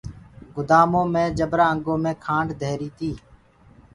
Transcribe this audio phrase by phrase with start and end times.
[0.55, 3.11] گُدآمآ مي جبرآ انگو مي کآنڊ دهيري تي۔